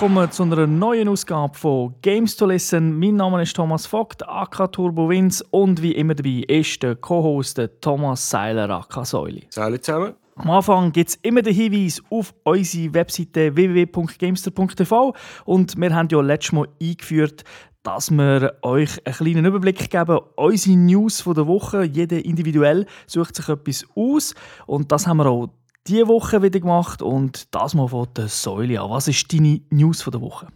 [0.00, 2.96] Willkommen zu einer neuen Ausgabe von Games to Listen.
[3.00, 7.60] Mein Name ist Thomas Vogt, AK Turbo Wins und wie immer dabei ist der Co-Host
[7.80, 9.48] Thomas Seiler, AK Säuli.
[9.50, 10.14] Salut zusammen.
[10.36, 15.16] Am Anfang gibt es immer den Hinweis auf unsere Webseite www.gamester.tv
[15.46, 17.42] und wir haben ja letztes Mal eingeführt,
[17.82, 21.82] dass wir euch einen kleinen Überblick geben, unsere News der Woche.
[21.82, 24.36] Jeder individuell sucht sich etwas aus
[24.66, 25.48] und das haben wir auch
[25.86, 28.90] diese Woche wieder gemacht und das mal von der Säule an.
[28.90, 30.48] Was ist deine News der Woche?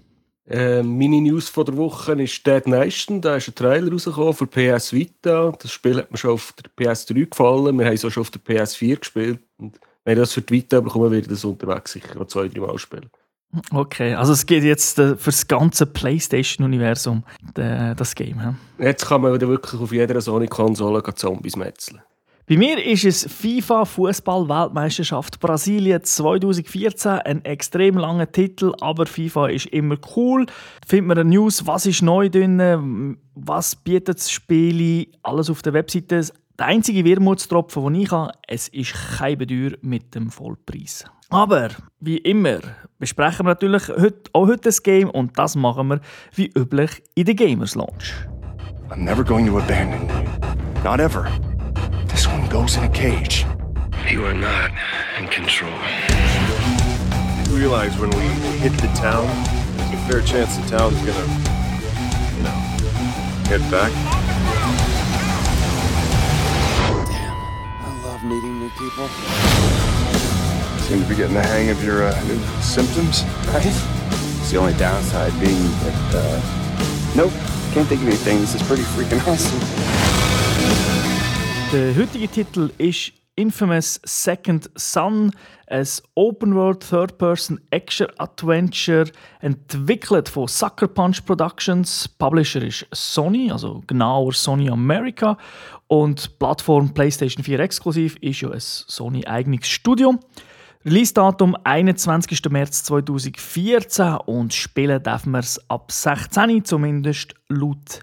[0.47, 3.21] Äh, meine News von der Woche ist Dead Nation.
[3.21, 5.53] Da ist ein Trailer rausgekommen für PS Vita.
[5.53, 7.79] Das Spiel hat mir schon auf der PS3 gefallen.
[7.79, 9.41] Wir haben es auch schon auf der PS4 gespielt.
[9.59, 12.49] Und wenn ich das für die Vita bekomme, werde ich das unterwegs sicher noch zwei,
[12.49, 13.09] drei Mal spielen.
[13.71, 17.23] Okay, also es geht jetzt äh, für das ganze PlayStation-Universum,
[17.55, 18.39] das Game.
[18.39, 18.55] Ja?
[18.79, 22.01] Jetzt kann man wirklich auf jeder Sony-Konsole Zombies metzeln.
[22.49, 29.47] Bei mir ist es FIFA Fußball Weltmeisterschaft Brasilien 2014, ein extrem langer Titel, aber FIFA
[29.47, 30.47] ist immer cool.
[30.85, 35.73] Findet man eine News, was ist neu drin, was bietet das Spiel, alles auf der
[35.73, 36.27] Webseite.
[36.59, 41.05] Der einzige Wermutstropfen, den ich habe, es ist kein Bedür mit dem Vollpreis.
[41.31, 41.69] Aber
[42.01, 42.59] wie immer
[42.99, 46.01] besprechen wir natürlich heute, auch heute das Game und das machen wir
[46.35, 48.13] wie üblich in der Gamers Launch.
[48.91, 50.83] I'm never going to abandon you.
[50.83, 51.31] Not ever.
[52.53, 53.47] This one goes in a cage.
[54.11, 54.73] You are not
[55.19, 55.73] in control.
[57.49, 58.27] You realize when we
[58.61, 59.25] hit the town,
[59.77, 61.27] there's a fair chance the town's gonna,
[62.37, 62.51] you know,
[63.49, 63.91] head back.
[67.09, 67.37] Damn,
[67.81, 69.09] I love meeting new people.
[70.85, 73.25] Seem to be getting the hang of your uh, new symptoms.
[73.49, 73.65] Right?
[73.65, 77.33] It's the only downside being that, uh, nope,
[77.73, 78.41] can't think of anything.
[78.41, 81.02] This is pretty freaking awesome.
[81.73, 85.33] Der heutige Titel ist Infamous Second Son,
[85.69, 89.07] ein Open-World Third-Person-Action-Adventure,
[89.41, 92.07] entwickelt von Sucker Punch Productions.
[92.07, 95.39] Publisher ist Sony, also genauer Sony America.
[95.87, 100.21] Und Plattform PlayStation 4 exklusiv ist ja ein Sony-eigenes Studio.
[100.85, 102.51] Release-Datum 21.
[102.51, 108.01] März 2014 und spielen darf man es ab 16, zumindest laut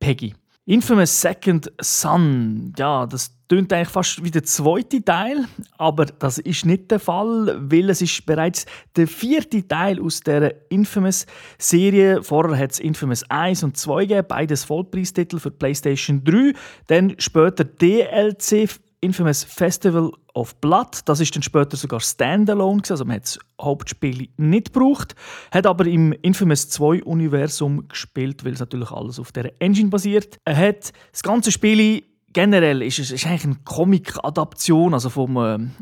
[0.00, 0.34] Peggy.
[0.64, 5.44] Infamous Second Son, ja, das tönt eigentlich fast wie der zweite Teil,
[5.76, 10.70] aber das ist nicht der Fall, weil es ist bereits der vierte Teil aus der
[10.70, 12.22] Infamous-Serie.
[12.22, 16.52] Vorher hat es Infamous 1 und 2 gegeben, beides Vollpreistitel für PlayStation 3.
[16.86, 18.70] Dann später DLC
[19.02, 21.00] Infamous Festival of Blood.
[21.06, 25.16] Das ist dann später sogar Standalone, also man hat das Hauptspiel nicht gebraucht,
[25.50, 30.38] hat aber im Infamous 2 Universum gespielt, weil es natürlich alles auf der Engine basiert.
[30.44, 35.40] Er hat das ganze Spiel generell ist es eigentlich eine Comic-Adaption, also von äh,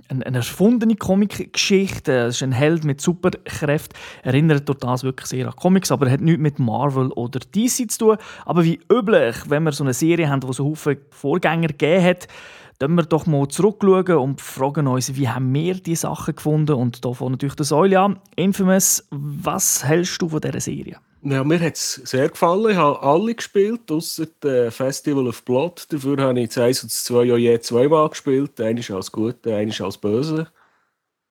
[0.09, 2.27] eine, eine erfundene Comic-Geschichte.
[2.27, 3.97] Es ist ein Held mit Superkräften.
[4.23, 7.99] Erinnert durch das wirklich sehr an Comics, aber hat nichts mit Marvel oder DC zu
[7.99, 8.17] tun.
[8.45, 12.29] Aber wie üblich, wenn wir so eine Serie haben, die so viele Vorgänger gegeben hat,
[12.83, 16.73] Schauen wir doch mal zurückschauen und fragen uns, wie haben wir die Sachen gefunden?
[16.73, 18.19] Und davon natürlich das Eulia.
[18.37, 20.97] Infamous, was hältst du von dieser Serie?
[21.23, 22.71] Ja, mir hat es sehr gefallen.
[22.71, 25.93] Ich habe alle gespielt, außer dem Festival of Blood.
[25.93, 28.59] Dafür habe ich das 1 und das 2 auch je zweimal gespielt.
[28.59, 30.47] Einer als Gute, einer als Böse.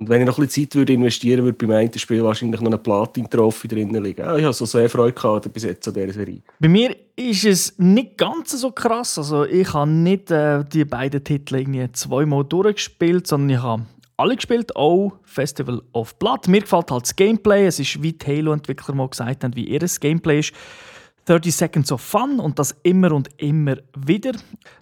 [0.01, 2.65] Und wenn ich noch ein bisschen Zeit würde investieren würde, beim einen Spiel wahrscheinlich noch
[2.65, 4.21] eine Platin-Trophy drin liegen.
[4.21, 6.41] Ja, ich habe so sehr Freude gehabt bis jetzt an dieser Serie.
[6.57, 9.17] Bei mir ist es nicht ganz so krass.
[9.17, 13.83] Also ich habe nicht äh, die beiden Titel irgendwie zweimal durchgespielt, sondern ich habe
[14.15, 16.47] alle gespielt, auch Festival of Blood.
[16.47, 17.65] Mir gefällt halt das Gameplay.
[17.65, 20.53] Es ist, wie die Halo-Entwickler mal gesagt haben, wie ihr Gameplay ist.
[21.25, 24.31] 30 Seconds of Fun und das immer und immer wieder.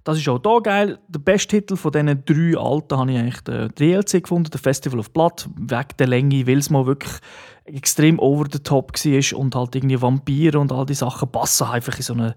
[0.03, 0.99] Das ist auch hier geil.
[1.07, 4.99] Der beste Titel von diesen drei alten habe ich eigentlich den DLC gefunden, der Festival
[4.99, 7.13] of Blood, wegen der Länge, weil es mal wirklich
[7.65, 11.97] extrem over the top war und halt irgendwie Vampire und all die Sachen passen einfach
[11.97, 12.35] in so eine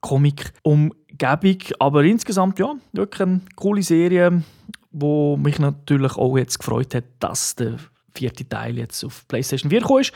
[0.00, 1.58] Comic-Umgebung.
[1.78, 4.42] Aber insgesamt, ja, wirklich eine coole Serie,
[4.90, 7.76] wo mich natürlich auch jetzt gefreut hat, dass der
[8.14, 10.12] vierte Teil jetzt auf PlayStation 4 gekommen ist.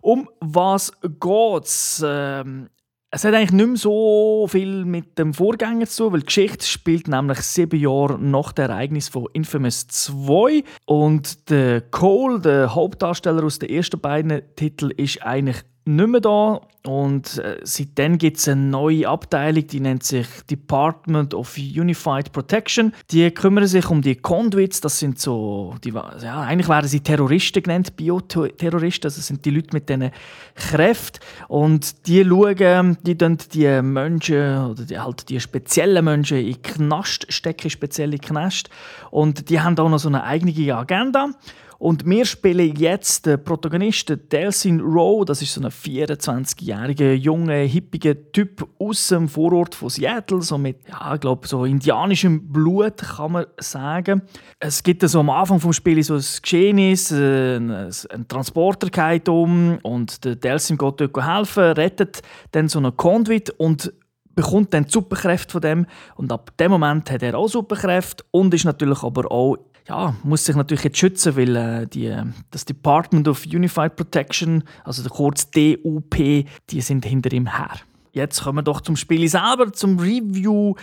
[0.00, 2.02] Um was geht's?
[2.06, 2.68] Ähm,
[3.10, 6.66] es hat eigentlich nicht mehr so viel mit dem Vorgänger zu tun, weil die Geschichte
[6.66, 10.62] spielt nämlich sieben Jahre nach dem Ereignis von Infamous 2.
[10.84, 16.60] Und der Cole, der Hauptdarsteller aus den ersten beiden Titeln, ist eigentlich nicht mehr da.
[16.86, 22.94] Und äh, seitdem gibt es eine neue Abteilung, die nennt sich Department of Unified Protection.
[23.10, 27.62] Die kümmern sich um die Conduits, das sind so, die, ja, eigentlich werden sie Terroristen
[27.62, 30.12] genannt, Bioterroristen, also das sind die Leute mit diesen
[30.54, 31.20] Kräften.
[31.48, 37.70] Und die schauen, die die Menschen, oder die, halt die speziellen Menschen in Knast stecken,
[37.70, 38.70] spezielle Knast.
[39.10, 41.30] Und die haben auch noch so eine eigene Agenda.
[41.78, 45.24] Und wir spielen jetzt den Protagonisten Delsin Rowe.
[45.24, 50.42] Das ist so ein 24-jähriger, junger, hippiger Typ aus dem Vorort von Seattle.
[50.42, 54.22] So mit, ja, ich glaube, so indianischem Blut, kann man sagen.
[54.58, 59.78] Es gibt so am Anfang des Spiels so ein Geschehnis, ein, ein Transporter geht um
[59.82, 63.92] und der Delsin geht dort helfen, rettet dann so einen Conduit und
[64.38, 68.54] bekommt dann die Superkräfte von dem und ab dem Moment hat er auch Superkräfte und
[68.54, 69.56] ist natürlich aber auch
[69.88, 72.14] ja, muss sich natürlich jetzt schützen, weil äh, die,
[72.50, 77.76] das Department of Unified Protection, also kurz DUP, die sind hinter ihm her.
[78.12, 80.74] Jetzt kommen wir doch zum Spiel selber, zum Review.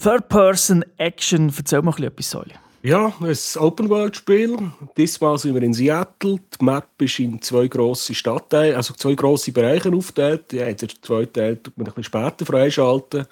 [0.00, 1.52] Third-Person-Action.
[1.56, 2.54] Erzähl mal etwas, Säule.
[2.82, 4.70] Ja, ein Open-World-Spiel.
[4.96, 6.36] Diesmal sind wir in Seattle.
[6.60, 10.52] Die Map ist in zwei grosse Stadtteile, also zwei grosse Bereiche aufgeteilt.
[10.52, 13.26] Ja, der zweite Teil tut man ein bisschen später freischalten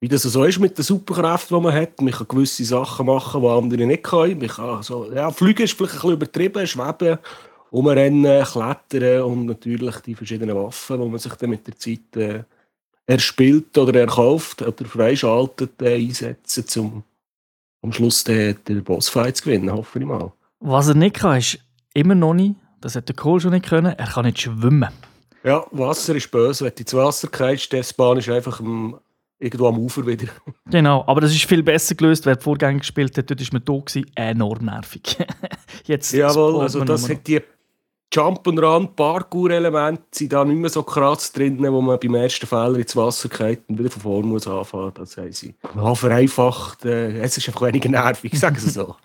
[0.00, 2.00] wie das so ist mit den Superkräften, die man hat.
[2.00, 4.38] Man kann gewisse Sachen machen, die andere nicht können.
[4.38, 7.18] Man kann so, ja, Fliegen ist vielleicht ein bisschen übertrieben, schweben,
[7.70, 12.44] umrennen, klettern und natürlich die verschiedenen Waffen, die man sich dann mit der Zeit äh,
[13.06, 17.04] erspielt oder erkauft oder freischaltet, äh, einsetzen, um
[17.82, 20.32] am Schluss den, den Bossfight zu gewinnen, hoffe ich mal.
[20.60, 21.58] Was er nicht kann, ist
[21.94, 24.88] immer noch nicht, das hat der Kohl schon nicht können, er kann nicht schwimmen.
[25.44, 26.64] Ja, Wasser ist böse.
[26.64, 28.98] Wenn du ins Wasser gehst, die Bahn ist einfach am
[29.38, 30.28] irgendwo am Ufer wieder.
[30.70, 32.26] Genau, aber das ist viel besser gelöst.
[32.26, 35.16] Wer die Vorgänge gespielt hat, dort war man da gewesen, enorm nervig.
[35.84, 37.40] Jetzt Jawohl, also das hat die
[38.12, 42.96] Jump-and-Run, Parkour-Elemente sind da nicht mehr so krass drin, wo man beim ersten Fehler ins
[42.96, 44.92] Wasser geht und wieder von vorne muss anfangen.
[44.94, 46.84] Das haben sie ja, vereinfacht.
[46.84, 48.96] Äh, es ist einfach weniger nervig, sagen sie so.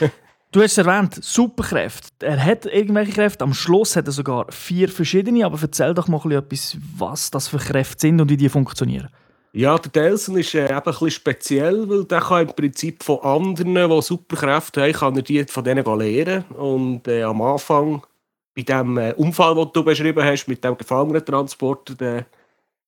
[0.52, 2.24] Du hast es erwähnt, Superkräfte.
[2.24, 3.44] Er hat irgendwelche Kräfte.
[3.44, 5.44] Am Schluss hat er sogar vier verschiedene.
[5.44, 9.10] Aber erzähl doch mal etwas, was das für Kräfte sind und wie die funktionieren.
[9.56, 13.74] Ja, der Delson ist äh, eben ein speziell, weil der kann im Prinzip von anderen,
[13.74, 16.44] die Superkräfte haben, kann er die von denen lernen.
[16.50, 18.02] Und äh, am Anfang,
[18.54, 22.26] bei dem äh, Unfall, den du beschrieben hast, mit dem Gefangenentransporter, der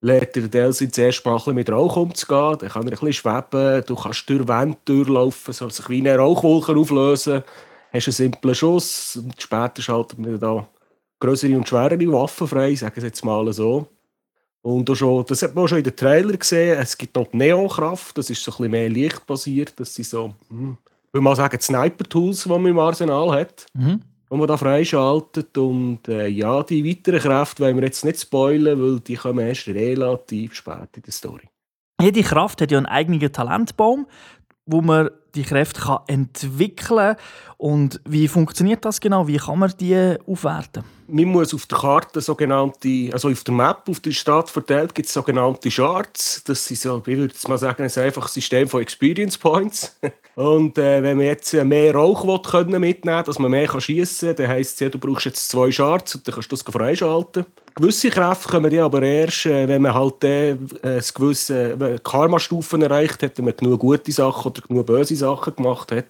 [0.02, 2.58] lernt der Delson zuerst mal mit Rauch umzugehen.
[2.58, 6.18] Dann kann er ein bisschen schweben, du kannst durch Wände durchlaufen, soll sich wie eine
[6.18, 7.44] Rauchwolke auflösen.
[7.94, 10.68] Hast einen simplen Schuss und später schaltet man da
[11.18, 13.86] größere und schwerere Waffen frei, sagen wir jetzt mal so.
[14.62, 16.78] Und schon, das hat man auch schon in den Trailer gesehen.
[16.78, 19.72] Es gibt dort Neonkraft, das ist so ein bisschen mehr lichtbasiert.
[19.76, 24.02] Das sind so, hm, ich würde mal sagen, Sniper-Tools, die man im Arsenal hat, mhm.
[24.30, 25.56] die man da freischaltet.
[25.56, 29.68] Und äh, ja, die weiteren Kräfte wollen wir jetzt nicht spoilern, weil die kommen erst
[29.68, 31.48] relativ spät in der Story.
[32.00, 34.06] Jede Kraft hat ja einen eigenen Talentbaum,
[34.68, 37.16] wo man die Kräfte kann entwickeln kann.
[37.56, 39.26] Und wie funktioniert das genau?
[39.26, 40.84] Wie kann man die aufwerten?
[41.08, 45.08] Man muss auf der Karte sogenannte, also auf der Map, auf der Stadt verteilt, gibt
[45.08, 46.44] es sogenannte Charts.
[46.44, 49.98] Das sind so, wie würde ich mal sagen, ein einfaches System von Experience Points.
[50.34, 54.36] Und äh, wenn man jetzt mehr Rauch will, können mitnehmen dass man mehr schiessen kann,
[54.36, 57.46] dann heisst es, du brauchst jetzt zwei Charts und dann kannst du das freischalten.
[57.78, 63.38] Gewisse Kräfte kommen ja aber erst, äh, wenn man halt äh, gewisse Karma-Stufen erreicht hat,
[63.38, 66.06] wenn man genug gute Sachen oder genug böse Sachen gemacht hat,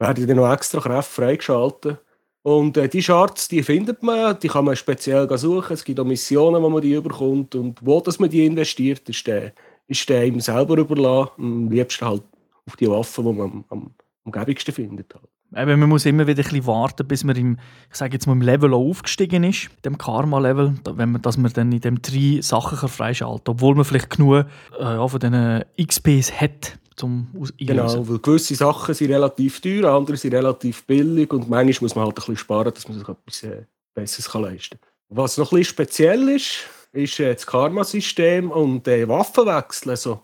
[0.00, 1.98] werden dann noch extra Kräfte freigeschaltet.
[2.42, 5.74] Und äh, die Charts, die findet man, die kann man speziell suchen.
[5.74, 7.54] Es gibt auch Missionen, wo man die überkommt.
[7.54, 9.52] Und wo dass man die investiert, ist der,
[9.86, 11.30] ist der ihm selber überlassen.
[11.38, 12.24] Am liebsten halt
[12.66, 13.94] auf die Waffen, die man am, am
[14.24, 15.14] umgebigsten findet.
[15.14, 15.28] Halt.
[15.56, 17.58] Eben, man muss immer wieder ein bisschen warten, bis man im,
[17.90, 21.70] ich sage jetzt mal, im Level aufgestiegen ist, dem Karma-Level, wenn man, dass man dann
[21.70, 24.46] in dem drei Sachen freischalten kann, obwohl man vielleicht genug
[24.78, 27.28] äh, ja, von diesen XPs hat zum.
[27.58, 32.04] Genau, weil gewisse Sachen sind relativ teuer, andere sind relativ billig und manchmal muss man
[32.04, 34.90] halt ein bisschen sparen, dass man sich etwas äh, Besseres kann leisten kann.
[35.16, 39.90] Was noch ein bisschen speziell ist, ist äh, das Karma-System und äh, Waffenwechsel.
[39.90, 40.20] Also,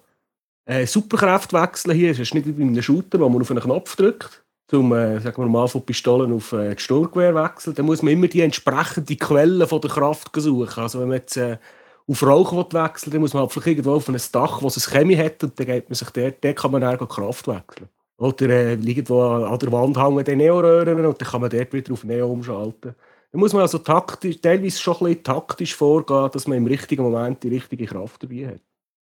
[0.65, 4.43] äh, wechseln hier ist nicht wie bei einem Shooter, wo man auf einen Knopf drückt,
[4.71, 7.75] zum äh, sagen wir mal von Pistolen auf äh, Sturmgewehr wechseln.
[7.75, 10.83] Dann muss man immer die entsprechende Quelle von der Kraft suchen.
[10.83, 11.59] Also wenn man jetzt äh,
[12.07, 14.93] auf Rauch wechseln dann muss man halt vielleicht irgendwo auf ein Dach, wo es ein
[14.93, 17.89] Chemie hat, und dann geht man sich dort, dort kann man dann Kraft wechseln.
[18.19, 21.93] Oder äh, irgendwo an der Wand hängen die Neoröhren und dann kann man dort wieder
[21.93, 22.95] auf Neo umschalten.
[23.33, 27.03] Da muss man also taktisch, teilweise schon ein bisschen taktisch vorgehen, dass man im richtigen
[27.03, 28.61] Moment die richtige Kraft dabei hat.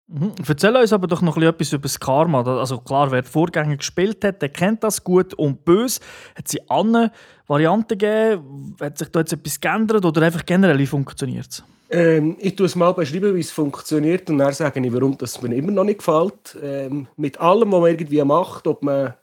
[0.08, 0.32] Mhm.
[0.46, 2.42] Erzähl uns aber doch noch etwas über das Karma.
[2.42, 6.00] Also klar, wer die Vorgänger gespielt hat, der kennt das gut und böse.
[6.34, 7.12] Hat es andere
[7.46, 8.74] Varianten gegeben?
[8.80, 11.62] Hat sich da jetzt etwas geändert oder einfach generell funktioniert es?
[11.90, 15.40] Ähm, ich tue es mal beschreiben, wie es funktioniert und dann sage ich, warum das
[15.42, 16.56] mir immer noch nicht gefällt.
[16.62, 19.14] Ähm, mit allem, was man irgendwie macht, ob man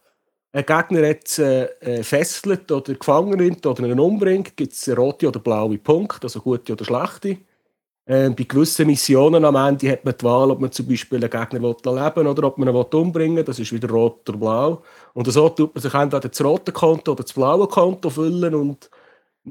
[0.52, 5.28] einen Gegner jetzt äh, äh fesselt oder gefangen nimmt oder ihn umbringt, gibt es rote
[5.28, 7.38] oder blaue Punkte, also gute oder schlechte.
[8.08, 11.30] Äh, bei gewissen Missionen am Ende hat man die Wahl, ob man zum Beispiel einen
[11.30, 13.44] Gegner will leben oder ob man ihn will umbringen will.
[13.44, 14.84] Das ist wieder rot oder blau.
[15.14, 18.54] Und so tut man sich entweder das rote Konto oder das blaue Konto füllen.
[18.54, 18.92] Und,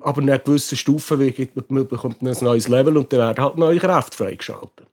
[0.00, 3.58] aber in einer gewissen Stufe man, bekommt man ein neues Level und dann werden halt
[3.58, 4.87] neue Kräfte freigeschaltet.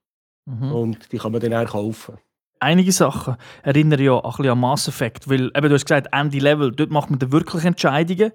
[0.45, 0.71] Mhm.
[0.71, 2.17] Und die kann man dann auch kaufen.
[2.59, 6.39] Einige Sachen erinnern ja ein bisschen an Mass Effect, weil eben, du hast gesagt, Ende
[6.39, 8.31] Level, dort macht man dann wirklich Entscheidungen.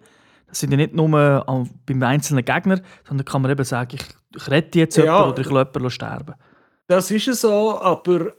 [0.48, 4.04] Das sind ja nicht nur beim einzelnen Gegner, sondern kann man eben sagen, ich,
[4.36, 6.34] ich rette jetzt ja, jemanden oder ich lasse jemanden sterben.
[6.86, 8.34] Das ist es so, aber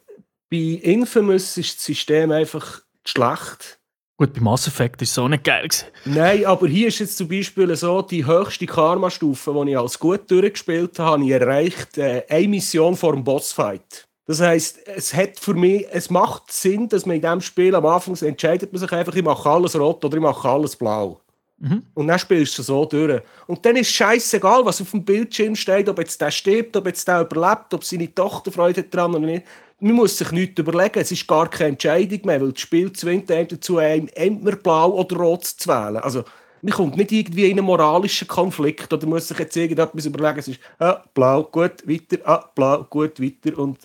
[0.49, 3.79] bei Infamous ist das System einfach schlecht.
[4.19, 5.67] Gut, bei Mass Effect ist es so nicht geil.
[5.67, 5.85] Gewesen.
[6.05, 10.31] Nein, aber hier ist jetzt zum Beispiel so, die höchste Karma-Stufe, die ich als gut
[10.31, 14.07] durchgespielt habe, habe ich erreicht, äh, eine Mission vor dem Bossfight.
[14.25, 17.85] Das heisst, es hat für mich, es macht Sinn, dass man in diesem Spiel am
[17.85, 21.21] Anfang entscheidet man sich einfach, ich mache alles rot oder ich mache alles blau.
[21.59, 21.83] Mhm.
[21.93, 23.21] Und dann spielst du so durch.
[23.47, 27.07] Und dann ist scheißegal, was auf dem Bildschirm steht, ob jetzt der stirbt, ob jetzt
[27.07, 29.45] der überlebt, ob seine Tochter Freude hat dran oder nicht.
[29.79, 30.99] Man muss sich nichts überlegen.
[30.99, 35.15] Es ist gar keine Entscheidung mehr, weil das Spiel zwingt einem dazu, entweder blau oder
[35.17, 35.97] rot zu wählen.
[35.97, 36.23] Also,
[36.61, 40.39] man kommt nicht irgendwie in einen moralischen Konflikt oder muss sich jetzt irgendetwas überlegen.
[40.39, 43.57] Es ist ah, blau, gut, weiter, ah, blau, gut, weiter.
[43.57, 43.79] Und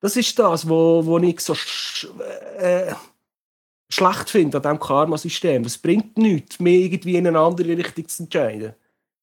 [0.00, 1.54] das ist das, wo, wo ich so.
[2.58, 2.92] Äh,
[3.88, 5.64] schlecht finde an diesem Karma-System.
[5.64, 8.74] Es bringt nichts, mehr irgendwie in eine andere Richtung zu entscheiden.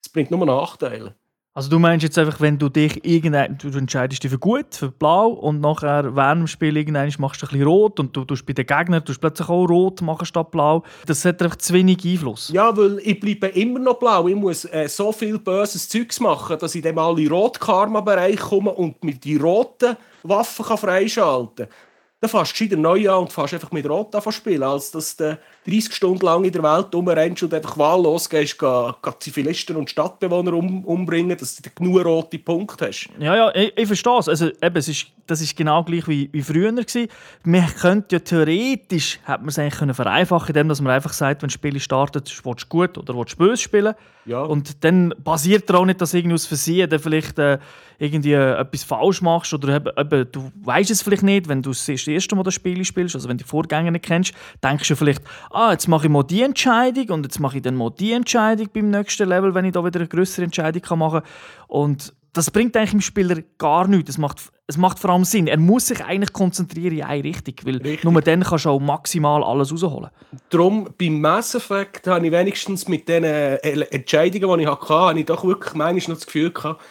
[0.02, 1.16] Es bringt nur Nachteile.
[1.56, 4.90] Also du meinst jetzt einfach, wenn du dich irgendein, du entscheidest dich für gut, für
[4.90, 8.44] blau und nachher während dem Spiel irgendwann machst du ein bisschen rot und du tust
[8.48, 10.82] bei den Gegnern tust plötzlich auch rot machen statt blau.
[11.06, 12.50] Das hat einfach zu wenig Einfluss.
[12.52, 14.28] Ja, weil ich bleibe immer noch blau.
[14.28, 18.40] Ich muss äh, so viel böses Zeugs machen, dass ich dann mal in den Rot-Karma-Bereich
[18.40, 21.76] komme und mit die roten Waffen kann freischalten kann
[22.24, 25.38] dann fährst du neu an und fährst einfach mit Rot an spielen, als dass du
[25.66, 29.90] 30 Stunden lang in der Welt rumrennst und einfach wahllos gehst, geh, geh Zivilisten und
[29.90, 33.10] Stadtbewohner um, umbringen, dass du genug rote Punkte hast.
[33.20, 34.30] Ja, ja, ich, ich verstehe es.
[34.30, 36.72] Also, eben, es ist, das ist genau gleich wie, wie früher.
[36.72, 37.10] Gewesen.
[37.44, 41.50] Man könnte ja theoretisch, hat man es eigentlich können vereinfachen indem man einfach sagt, wenn
[41.50, 43.96] das Spiel startet, willst du gut oder willst du böse spielen.
[44.26, 44.44] Ja.
[44.44, 47.60] Und dann basiert auch nicht, dass irgendwie aus Versehen dann vielleicht äh,
[48.00, 51.72] irgendwie äh, etwas falsch machst oder eben, eben, du weißt es vielleicht nicht, wenn du
[51.72, 54.96] das erste Mal das Spiel spielst, also wenn du die Vorgänger nicht kennst, denkst du
[54.96, 58.14] vielleicht, ah, jetzt mache ich mal die Entscheidung und jetzt mache ich dann mal die
[58.14, 61.30] Entscheidung beim nächsten Level, wenn ich da wieder eine größere Entscheidung machen kann.
[61.68, 64.12] Und das bringt eigentlich dem Spieler gar nichts.
[64.12, 65.48] Es macht, es macht vor allem Sinn.
[65.48, 68.04] Er muss sich eigentlich konzentrieren in eine Richtung, weil Richtig.
[68.04, 70.10] nur dann kannst du auch maximal alles rausholen.
[70.50, 75.26] Darum, beim Mass Effect habe ich wenigstens mit den Entscheidungen, die ich hatte, habe ich
[75.26, 76.82] doch wirklich manchmal noch das Gefühl gehabt,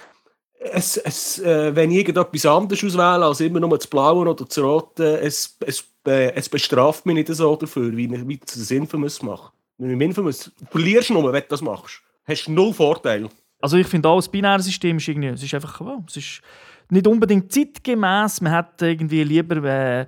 [0.71, 4.59] es, es, äh, wenn ich irgendetwas anderes auswähle als immer nur das Blaue oder das
[4.59, 9.53] Rote, es, es, äh, es bestraft mich nicht so dafür, wie, wie das Infamous macht.
[9.79, 12.03] Wenn du Infamous verlierst du nur, wenn du das machst.
[12.25, 13.29] Hast null Vorteil.
[13.61, 16.43] Also ich finde auch, das binäre System ist irgendwie, es ist einfach, oh, es ist
[16.91, 18.41] nicht unbedingt zeitgemäß.
[18.41, 20.07] Man hat irgendwie lieber äh,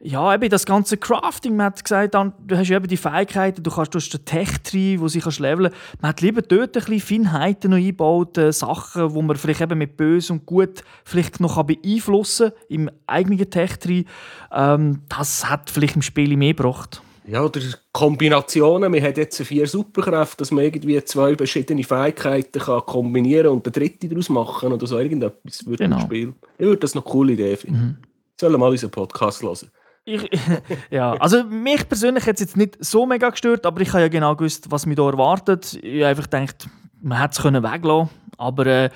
[0.00, 3.94] ja, eben das ganze Crafting, man hat gesagt, du hast eben die Fähigkeiten, du kannst
[3.94, 7.78] durch den Tech-Tree, wo sie kannst leveln Man hat lieber dort ein bisschen Feinheiten noch
[7.78, 12.58] eingebaut, äh, Sachen, wo man vielleicht eben mit Böse und Gut vielleicht noch beeinflussen kann
[12.68, 14.04] im eigenen Tech-Tree.
[14.52, 17.02] Ähm, das hat vielleicht im Spiel mehr gebracht.
[17.26, 17.60] Ja, oder
[17.92, 18.90] Kombinationen.
[18.90, 23.72] Man hat jetzt vier Superkräfte, dass man irgendwie zwei verschiedene Fähigkeiten kann kombinieren und eine
[23.72, 25.96] dritte daraus machen oder so irgendetwas würde genau.
[25.96, 26.34] im Spiel.
[26.56, 27.80] Ich würde das noch eine coole Idee finden.
[27.80, 27.96] Mhm.
[28.40, 29.68] Sollen wir mal unseren Podcast hören.
[30.08, 30.30] Ich,
[30.90, 34.08] ja, also mich persönlich hat es jetzt nicht so mega gestört, aber ich habe ja
[34.08, 35.78] genau gewusst, was mich da erwartet.
[35.82, 36.68] Ich habe einfach gedacht,
[37.02, 38.90] man hätte es weglassen aber äh,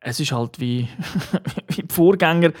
[0.00, 0.88] es ist halt wie,
[1.68, 2.52] wie die Vorgänger.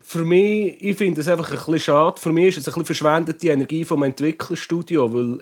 [0.00, 2.86] Für mich, ich finde es einfach ein bisschen schade, für mich ist es ein bisschen
[2.86, 5.40] verschwendete Energie vom Entwicklerstudio, weil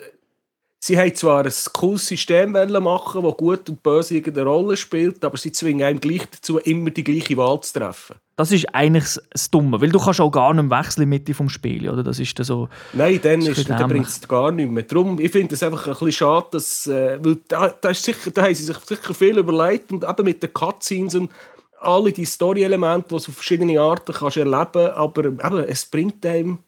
[0.79, 5.35] Sie haben zwar ein cooles System machen, das gut und böse eine Rolle spielt, aber
[5.35, 8.17] sie zwingen einem gleich dazu, immer die gleiche Wahl zu treffen.
[8.37, 11.89] Das ist eigentlich das Dumme, weil du kannst auch gar nicht wechseln mit vom Spiel,
[11.89, 12.03] oder?
[12.03, 12.67] Das ist so...
[12.91, 14.83] Nein, dann, ist, dann bringt es gar nichts mehr.
[14.83, 16.85] Darum, ich finde es einfach ein bisschen schade, dass...
[16.87, 20.25] Äh, weil da, da, ist sicher, da haben sie sich sicher viel überlegt und eben
[20.25, 21.31] mit den Cutscenes und
[21.79, 26.25] alle die Story-Elemente, die du auf verschiedene Arten kannst erleben kannst, aber eben, es bringt
[26.25, 26.59] einem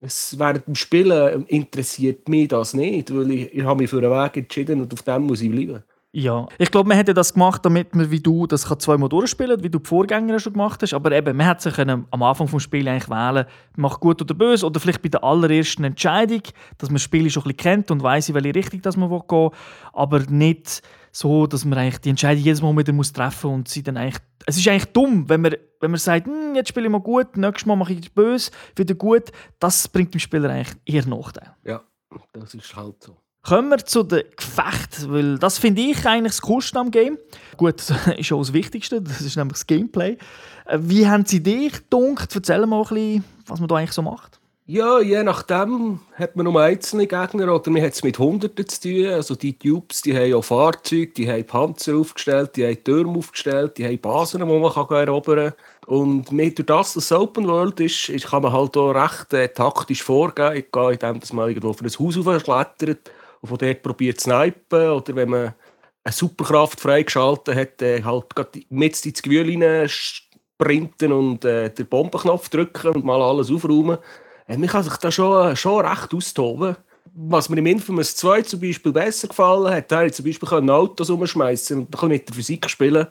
[0.00, 4.10] es, während dem Spielen interessiert mich das nicht, weil ich, ich habe mich für einen
[4.10, 5.82] Weg entschieden und auf dem muss ich bleiben.
[6.10, 9.68] Ja, ich glaube, man hätte das gemacht, damit man wie du das zweimal durchspielen wie
[9.68, 10.94] du die Vorgänger schon gemacht hast.
[10.94, 13.44] Aber eben, man hätte sich am Anfang des Spiels eigentlich wählen
[13.76, 14.64] macht gut oder böse.
[14.64, 16.42] Oder vielleicht bei der allerersten Entscheidung,
[16.78, 19.28] dass man das Spiel schon ein bisschen kennt und weiß, in welche Richtung man gehen
[19.28, 19.50] will.
[19.92, 23.82] Aber nicht so, dass man eigentlich die Entscheidung jedes Mal wieder muss treffen und sie
[23.82, 24.22] dann eigentlich...
[24.46, 27.36] Es ist eigentlich dumm, wenn man, wenn man sagt, hm, jetzt spiele ich mal gut,
[27.36, 29.30] nächstes Mal mache ich böse, wieder gut.
[29.58, 31.54] Das bringt dem Spieler eigentlich eher Nachteil.
[31.64, 31.82] Ja,
[32.32, 33.16] das ist halt so.
[33.42, 37.18] Kommen wir zu den Gefechten, weil das finde ich eigentlich das Coolste am Game.
[37.56, 40.18] Gut, das ist auch das Wichtigste, das ist nämlich das Gameplay.
[40.66, 42.34] Äh, Wie haben sie dich gedunkt?
[42.34, 44.38] Erzähl mal ein bisschen, was man da eigentlich so macht.
[44.70, 48.82] Ja, je nachdem hat man nur einzelne Gegner oder man hat es mit Hunderten zu
[48.82, 49.06] tun.
[49.06, 53.78] Also die Tubes, die haben auch Fahrzeuge, die haben Panzer aufgestellt, die haben Türme aufgestellt,
[53.78, 55.54] die haben Basen, die man kann erobern
[55.86, 55.94] kann.
[55.94, 59.48] Und mit, durch das, dass es Open World ist, kann man halt auch recht äh,
[59.48, 64.30] taktisch vorgehen, indem dass man irgendwo auf ein Haus klettert und von dort probiert zu
[64.30, 64.90] snipen.
[64.90, 65.54] Oder wenn man
[66.04, 68.26] eine Superkraft freigeschaltet hat, äh, halt
[68.70, 73.98] mit ins Gewühl rein sprinten und äh, den Bombenknopf drücken und mal alles aufräumen.
[74.46, 76.76] Äh, man kann sich da schon, schon recht austoben.
[77.14, 81.10] Was mir im Infamous 2 zum Beispiel besser gefallen hat, da zum Beispiel können Autos
[81.10, 83.06] umschmeißen und mit der Physik spielen.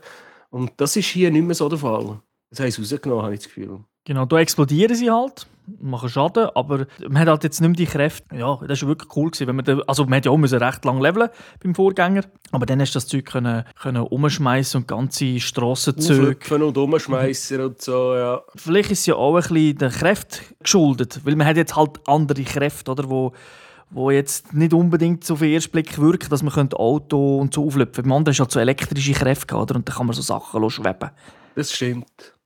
[0.50, 2.20] Und das ist hier nicht mehr so der Fall.
[2.50, 3.80] Das haben sie rausgenommen, habe ich das Gefühl.
[4.06, 5.46] Genau, da explodieren sie halt,
[5.80, 8.36] machen Schaden, aber man hat halt jetzt nicht mehr die Kräfte.
[8.36, 9.32] Ja, das war wirklich cool.
[9.32, 11.30] Gewesen, wenn man da, also man hat ja auch müssen recht lang leveln
[11.62, 16.38] beim Vorgänger, aber dann hast du das Zeug können, können umschmeißen und ganze Strassenzüge.
[16.56, 18.42] Und umschmeißen und so, ja.
[18.56, 22.00] Vielleicht ist es ja auch ein bisschen den Kräften geschuldet, weil man hat jetzt halt
[22.08, 23.34] andere Kräfte, oder, wo,
[23.90, 27.54] wo jetzt nicht unbedingt so auf den ersten Blick wirken, dass man könnte Auto und
[27.54, 28.04] so auflöpfen.
[28.04, 29.76] Beim anderen ist halt so elektrische Kräfte, oder?
[29.76, 31.12] und dann kann man so Sachen schweben.
[31.56, 32.37] Das stimmt.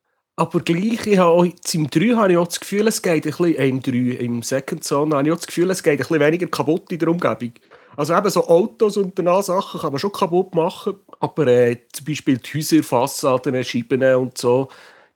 [0.41, 3.21] Aber gleich, ich habe auch, im 3 habe ich auch das Gefühl, es geht ein
[3.21, 3.91] bisschen, äh, im 3,
[4.23, 6.97] im Second Zone, habe ich auch das Gefühl, es geht ein bisschen weniger kaputt in
[6.97, 7.51] der Umgebung.
[7.95, 12.05] Also eben so Autos und danach Sachen kann man schon kaputt machen, aber äh, zum
[12.07, 14.69] Beispiel die Häuser, Fassaden, Scheiben und so,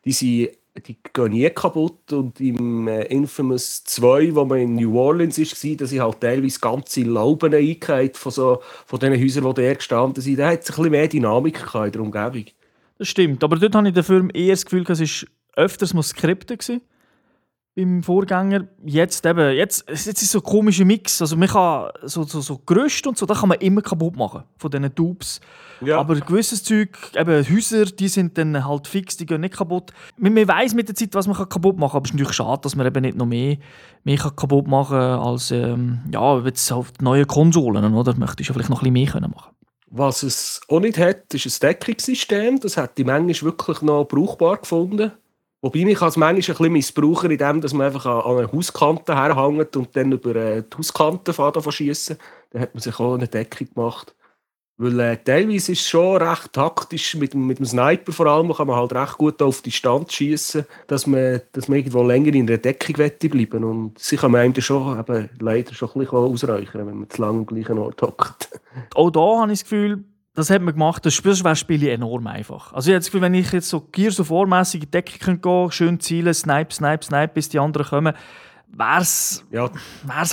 [0.05, 0.51] die, sind,
[0.85, 2.13] die gehen nie kaputt.
[2.13, 6.59] Und im äh, Infamous 2, wo man in New Orleans war, da sind halt teilweise
[6.59, 10.37] ganze Lauben eingehakt von, so, von diesen Häusern, die da gestanden sind.
[10.37, 12.45] Da hat es ein bisschen mehr Dynamik in der Umgebung.
[12.97, 16.57] Das stimmt, aber dort habe ich dafür eher das Gefühl, es war öfters mal Skripte
[16.57, 16.81] gewesen,
[17.75, 18.67] beim Vorgänger.
[18.85, 21.21] Jetzt eben, jetzt, jetzt ist so ein komischer Mix.
[21.21, 24.43] Also man kann so, so, so Gerüste und so, das kann man immer kaputt machen,
[24.57, 25.41] von diesen Tubes.
[25.81, 25.99] Ja.
[25.99, 29.91] Aber gewisses Zeug, eben Häuser, die sind dann halt fix, die gehen nicht kaputt.
[30.17, 32.33] Man, man weiss mit der Zeit, was man kaputt machen kann, aber es ist natürlich
[32.33, 33.57] schade, dass man eben nicht noch mehr,
[34.05, 38.15] mehr kaputt machen kann als ähm, ja, jetzt halt neue Konsolen, oder?
[38.15, 39.51] Möchtest du vielleicht noch ein bisschen mehr können machen
[39.87, 42.59] Was es auch nicht hat, ist ein Deckungssystem.
[42.59, 45.11] Das hätte ich manchmal wirklich noch brauchbar gefunden.
[45.61, 49.15] Wobei ich es manchmal ein bisschen missbrauchen, indem dass man einfach an an eine Hauskante
[49.15, 51.33] herhängt und dann über äh, die Hauskante
[51.71, 52.17] schiessen.
[52.51, 54.14] Dann hat man sich auch eine Deckung gemacht.
[54.77, 58.67] Weil äh, teilweise ist es schon recht taktisch, mit, mit dem Sniper vor allem kann
[58.67, 62.57] man halt recht gut auf Distanz schießen, dass man, dass man irgendwo länger in der
[62.57, 62.95] Deckung
[63.29, 67.09] bleiben Und sie kann man einem schon eben, leider schon ein bisschen ausreichen, wenn man
[67.09, 68.49] zu lange am gleichen Ort hockt.
[68.95, 72.73] auch da habe ich das Gefühl, das hat man gemacht, das Spiel enorm einfach.
[72.73, 75.01] Also ich habe das Gefühl, wenn ich jetzt so Gears of War mässig in die
[75.19, 78.13] könnte gehen schön zielen, snipe, snipe, snipe, bis die anderen kommen,
[78.77, 79.69] wäre es Ja,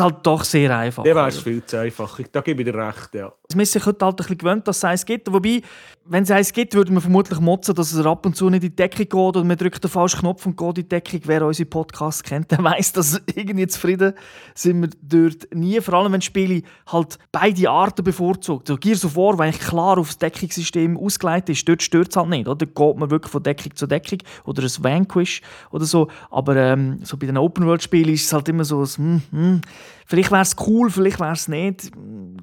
[0.01, 1.03] halt doch sehr einfach.
[1.05, 2.19] der wäre es viel zu einfach.
[2.33, 3.33] Da gebe ich dir recht, ja.
[3.49, 5.33] Ist sich heute halt ein bisschen gewöhnt, dass es eins gibt.
[5.33, 5.63] Wobei,
[6.05, 8.71] wenn es eins gibt, würde man vermutlich motzen, dass es ab und zu nicht in
[8.71, 11.21] die Decke geht oder man drückt den falschen Knopf und geht in die Deckung.
[11.25, 14.15] Wer unsere Podcasts kennt, der weiss, dass irgendwie zufrieden
[14.55, 15.81] sind wir dort nie.
[15.81, 18.69] Vor allem, wenn Spiele halt beide Arten bevorzugt.
[18.69, 22.29] So Gears of War, eigentlich klar auf das Deckungssystem ausgelegt ist, dort stört es halt
[22.29, 22.49] nicht.
[22.49, 22.67] Oder?
[22.67, 26.09] Geht man wirklich von Deckung zu Deckung oder ein Vanquish oder so.
[26.31, 29.61] Aber ähm, so bei den Open-World-Spielen ist es halt immer so, ein, hm, hm,
[30.07, 31.91] vielleicht wäre es cool, vielleicht wäre es nicht.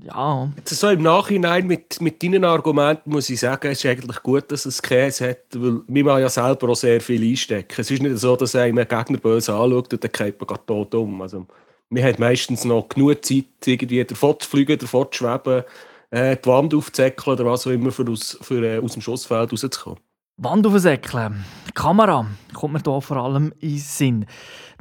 [0.03, 4.21] Ja, Jetzt so im Nachhinein mit, mit deinen Argumenten muss ich sagen, es ist eigentlich
[4.23, 7.75] gut, dass es Käse hat, weil wir machen ja selber auch sehr viel einstecken.
[7.77, 10.95] Es ist nicht so, dass einem ein Gegner böse anschaut und dann geht man tot
[10.95, 11.21] um.
[11.21, 11.45] Also,
[11.89, 15.63] man hat meistens noch genug Zeit, irgendwie davon zu fliegen, davon zu schweben,
[16.11, 19.51] äh, die Wand aufzuzäckeln oder was auch immer, für aus, für, äh, aus dem Schussfeld
[19.51, 19.99] rauszukommen.
[20.37, 21.43] Wand aufsäckeln.
[21.73, 24.25] Kamera kommt mir da vor allem in den Sinn.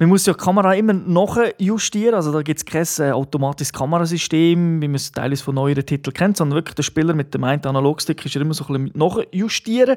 [0.00, 2.14] Man muss ja die Kamera immer nachjustieren.
[2.14, 6.14] Also da gibt es kein äh, automatisches Kamerasystem, wie man es teilweise von neueren Titeln
[6.14, 8.98] kennt, sondern wirklich der Spieler mit dem einen Analogstick ist ja immer so ein bisschen
[8.98, 9.96] nachjustieren.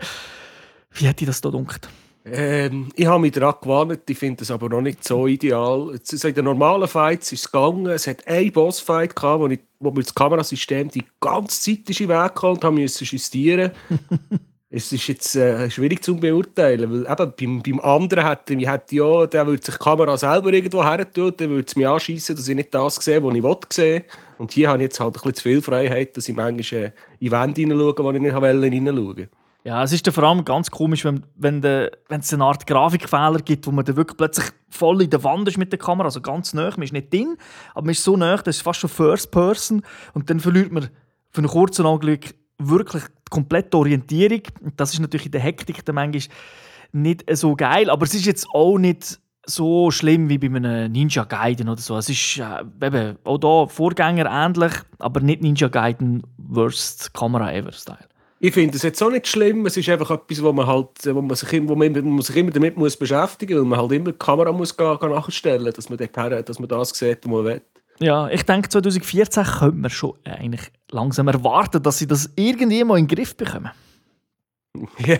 [0.93, 1.87] Wie hätte ich das da gedacht?
[2.25, 5.89] Ähm, ich habe mich daran gewarnt, ich finde es aber noch nicht so ideal.
[5.93, 7.87] Jetzt, so in den normalen Fights ist es gegangen.
[7.87, 12.01] Es hat einen Bossfight gehabt, wo, ich, wo mir das Kamerasystem die ganze Zeit ist
[12.01, 13.71] in den Weg kam und müssen justieren.
[14.73, 18.95] es ist jetzt äh, schwierig zu beurteilen, weil eben beim, beim anderen hätte ich hätte
[18.95, 22.47] ja, der würde sich die Kamera selber irgendwo her dann würde es mich anschießen, dass
[22.47, 24.03] ich nicht das sehe, was ich will sehen.
[24.37, 26.91] Und hier habe ich jetzt halt ein bisschen zu viel Freiheit, dass ich manchmal äh,
[27.19, 29.29] in Wände hineinschaue, wo ich nicht hineinschauen wollte.
[29.63, 33.39] Ja, es ist vor allem ganz komisch, wenn, wenn, de, wenn es eine Art Grafikfehler
[33.39, 36.21] gibt, wo man dann wirklich plötzlich voll in der Wand ist mit der Kamera, also
[36.21, 36.71] ganz nah.
[36.71, 37.35] Man ist nicht drin,
[37.73, 39.83] aber man ist so nah, das ist fast schon First Person.
[40.13, 40.89] Und dann verliert man
[41.29, 44.41] für einen kurzen Augenblick wirklich die komplette Orientierung.
[44.77, 46.23] Das ist natürlich in der Hektik dann manchmal
[46.91, 47.89] nicht so geil.
[47.89, 51.97] Aber es ist jetzt auch nicht so schlimm wie bei einem Ninja Gaiden oder so.
[51.97, 57.71] Es ist äh, eben auch da Vorgänger ähnlich, aber nicht Ninja Gaiden Worst Kamera Ever
[57.71, 58.07] Style.
[58.39, 59.65] Ich finde es jetzt auch nicht schlimm.
[59.67, 62.51] Es ist einfach etwas, wo man halt, wo man sich, wo man, man sich immer
[62.51, 66.49] damit muss beschäftigen muss, weil man halt immer die Kamera muss nachstellen dass man, dort,
[66.49, 67.61] dass man das sieht, was man will.
[68.01, 72.97] Ja, ich denke, 2014 könnte man schon eigentlich langsam erwarten, dass sie das irgendwie mal
[72.97, 73.69] in den Griff bekommen.
[75.05, 75.17] Ja,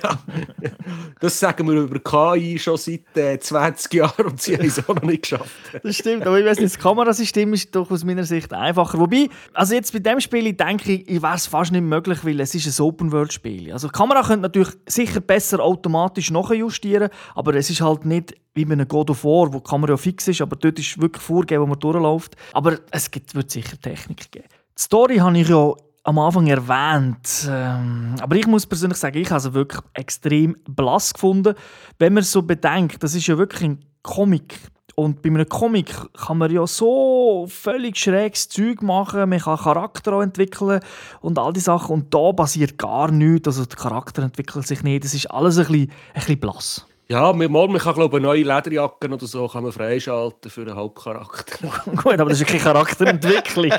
[1.20, 4.96] das sagen wir über KI schon seit äh, 20 Jahren und sie haben es auch
[4.96, 5.52] noch nicht geschafft.
[5.84, 8.98] Das stimmt, aber ich weiß nicht, das Kamerasystem ist doch aus meiner Sicht einfacher.
[9.00, 12.56] Wobei, also jetzt bei dem Spiel denke ich, wäre es fast nicht möglich, weil es
[12.56, 13.72] ist ein Open-World-Spiel.
[13.72, 18.66] Also die Kamera könnte natürlich sicher besser automatisch nachjustieren, aber es ist halt nicht wie
[18.66, 21.64] bei einem God of War, wo die Kamera fix ist, aber dort ist wirklich vorgegeben,
[21.64, 22.36] wo man durchläuft.
[22.54, 24.48] Aber es wird sicher Technik geben.
[24.78, 27.48] Die Story habe ich ja am Anfang erwähnt.
[27.50, 31.56] Ähm, aber ich muss persönlich sagen, ich habe sie wirklich extrem blass gefunden.
[32.00, 34.60] Wenn man so bedenkt, das ist ja wirklich ein Comic.
[34.96, 40.14] Und bei einem Comic kann man ja so völlig schräges Zeug machen, man kann Charakter
[40.14, 40.82] auch entwickeln
[41.22, 41.94] und all die Sachen.
[41.94, 45.06] Und da passiert gar nichts, also der Charakter entwickelt sich nicht.
[45.06, 46.86] Das ist alles ein bisschen, ein bisschen blass.
[47.12, 50.76] Ja, man, man kann glaube ich, neue Lederjacken oder so kann man freischalten für einen
[50.76, 51.68] Hauptcharakter.
[51.98, 53.70] Gut, aber das ist keine Charakterentwicklung.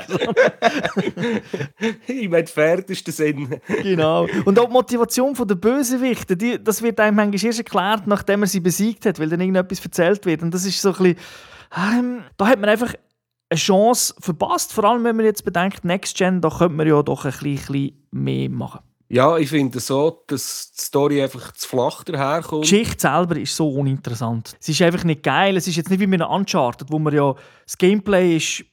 [2.07, 3.59] ich meine, Pferd ist der Sinn.
[3.81, 4.27] genau.
[4.45, 8.47] Und auch die Motivation der Bösewichte, die, das wird einem manchmal erst erklärt, nachdem er
[8.47, 10.43] sie besiegt hat, weil dann irgendetwas erzählt wird.
[10.43, 11.17] Und das ist so ein bisschen...
[11.75, 12.93] Ähm, da hat man einfach
[13.49, 17.01] eine Chance verpasst, vor allem wenn man jetzt bedenkt, Next Gen, da könnte man ja
[17.01, 18.81] doch ein bisschen mehr machen.
[19.13, 22.65] Ja, ich finde so, dass die Story einfach zu flach daherkommt.
[22.65, 24.55] Die Geschichte selber ist so uninteressant.
[24.59, 25.55] Es ist einfach nicht geil.
[25.55, 28.65] Es ist jetzt nicht wie mit einem Uncharted, wo man ja das Gameplay ist,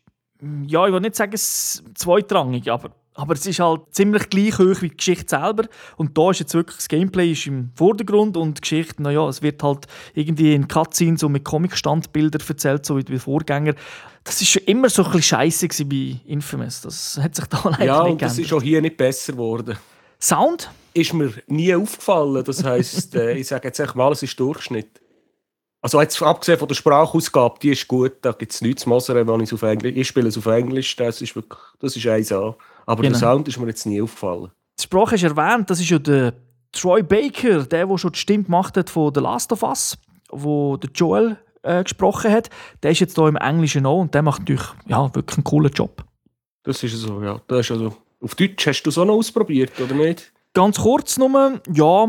[0.66, 4.88] ja, ich will nicht sagen zweitrangig, aber, aber es ist halt ziemlich gleich hoch wie
[4.88, 5.64] die Geschichte selber.
[5.98, 9.42] Und da ist jetzt wirklich das Gameplay ist im Vordergrund und die Geschichte, naja, es
[9.42, 13.74] wird halt irgendwie in Cutscenes so mit Comic-Standbildern erzählt, so wie die Vorgänger.
[14.24, 16.80] Das ist schon immer so ein bisschen scheiße bei Infamous.
[16.80, 19.76] Das hat sich da leider ja, nicht und das ist auch hier nicht besser geworden.
[20.22, 20.70] Sound?
[20.92, 22.44] Ist mir nie aufgefallen.
[22.44, 25.00] Das heisst, äh, ich sage jetzt echt mal, es ist Durchschnitt.
[25.82, 29.26] Also jetzt abgesehen von der Sprachausgabe, die ist gut, da gibt es nichts zu mosern,
[29.26, 32.30] wenn ich auf Englisch, ich spiele es auf Englisch, das ist wirklich, das ist eins
[32.32, 32.54] an.
[32.84, 33.18] Aber genau.
[33.18, 34.50] der Sound ist mir jetzt nie aufgefallen.
[34.78, 36.34] Die Sprache ist erwähnt, das ist ja der
[36.72, 39.96] Troy Baker, der, der schon die Stimme gemacht hat von The Last of Us,
[40.30, 42.50] wo der Joel äh, gesprochen hat.
[42.82, 45.72] Der ist jetzt hier im Englischen auch und der macht natürlich ja, wirklich einen coolen
[45.72, 46.04] Job.
[46.62, 47.40] Das ist so, ja.
[47.48, 50.32] Das ist also auf Deutsch hast du auch noch ausprobiert, oder nicht?
[50.52, 52.08] Ganz kurz nur, ja,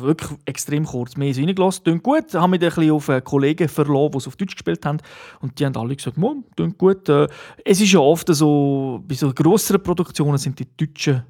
[0.00, 1.16] wirklich extrem kurz.
[1.16, 2.26] Mehr reingelassen, klingt gut.
[2.28, 4.98] Ich habe mich ein bisschen auf Kollegen verloren, die es auf Deutsch gespielt haben.
[5.40, 6.16] Und die haben alle gesagt,
[6.54, 7.08] klingt gut.
[7.08, 7.26] Äh,
[7.64, 11.24] es ist ja oft so, bei so grösseren Produktionen sind die deutschen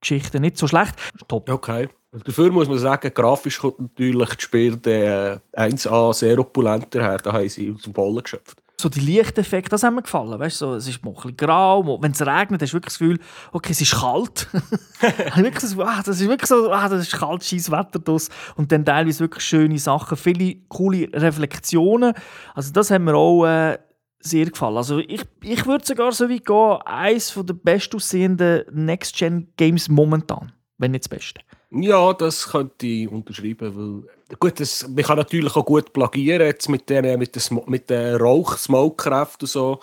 [0.00, 0.94] Geschichten nicht so schlecht.
[1.28, 1.48] Top.
[1.50, 1.88] Okay.
[2.24, 7.18] Dafür muss man sagen, grafisch kommt natürlich das Spiel der 1A sehr opulenter her.
[7.18, 10.38] Da haben sie aus dem Bollen geschöpft so die Lichteffekte, das haben mir gefallen.
[10.38, 12.98] Weißt, so, es ist mal ein bisschen grau, wenn es regnet, hast du wirklich das
[12.98, 13.18] Gefühl,
[13.52, 14.48] okay, es ist kalt.
[15.36, 18.28] wirklich so, ah, das ist wirklich so, ah, das ist kalt, scheiß Wetter draus.
[18.56, 22.14] Und dann teilweise wirklich schöne Sachen, viele coole Reflexionen.
[22.54, 23.78] Also das hat mir auch äh,
[24.20, 24.76] sehr gefallen.
[24.76, 31.04] Also ich, ich würde sogar so weit gehen, eines der bestaussehenden Next-Gen-Games momentan, wenn nicht
[31.04, 31.40] das Beste.
[31.70, 36.68] Ja, das könnte ich unterschreiben, weil Gut, das, man kann natürlich auch gut plagieren jetzt
[36.68, 39.80] mit den, mit den, mit den Rauch-Smoke-Kräften und so.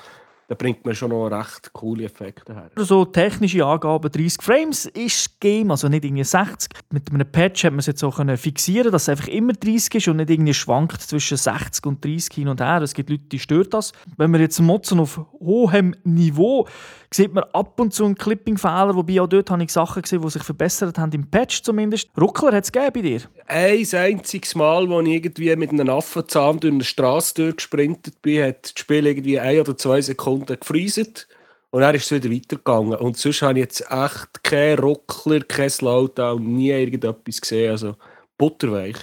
[0.47, 2.69] Da bringt man schon noch recht coole Effekte her.
[2.75, 6.69] So technische Angaben, 30 Frames ist Game, also nicht irgendwie 60.
[6.91, 10.08] Mit einem Patch hat man es jetzt auch fixieren dass es einfach immer 30 ist
[10.08, 12.81] und nicht irgendwie schwankt zwischen 60 und 30 hin und her.
[12.81, 13.91] Es gibt Leute, die stört das.
[14.17, 16.67] Wenn wir jetzt motzen auf hohem Niveau,
[17.12, 20.29] sieht man ab und zu einen Clipping-Fehler, wobei auch dort habe ich Sachen gesehen, die
[20.29, 22.10] sich verbessert haben, im Patch zumindest.
[22.19, 23.21] Ruckler hat es bei dir?
[23.47, 28.63] Ein einziges Mal, als ich irgendwie mit einem Affenzahn durch eine Straße durchgesprintet bin, hat
[28.63, 31.28] das Spiel irgendwie ein oder zwei Sekunden gefreezet.
[31.71, 32.95] Und dann ist es wieder weitergegangen.
[32.95, 37.71] Und sonst habe ich jetzt echt keinen Ruckler, kein Slowdown, nie irgendetwas gesehen.
[37.71, 37.95] Also
[38.38, 38.95] butterweich.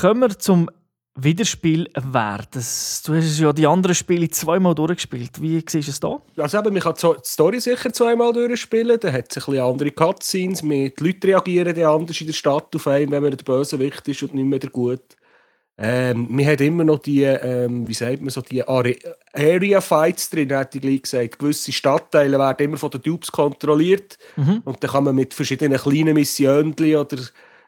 [0.00, 0.68] Kommen wir zum
[1.14, 2.48] Wiederspielwert.
[2.54, 5.40] Das, du hast ja die anderen Spiele zweimal durchgespielt.
[5.40, 6.20] Wie siehst du es da?
[6.36, 8.98] Also eben, man kann die Story sicher zweimal durchspielen.
[8.98, 10.60] Da hat es ein bisschen andere Cutscenes.
[10.60, 14.34] Die Leute reagieren anders in der Stadt auf einen, wenn man der Bösewicht ist und
[14.34, 15.02] nicht mehr der Gut.
[15.82, 20.50] Ähm, man hat immer noch die, ähm, wie sagt man so, die Area Fights drin,
[20.50, 21.38] hätte ich gleich gesagt.
[21.38, 24.18] Gewisse Stadtteile werden immer von den Dupes kontrolliert.
[24.36, 24.60] Mhm.
[24.64, 27.16] Und dann kann man mit verschiedenen kleinen Missionen oder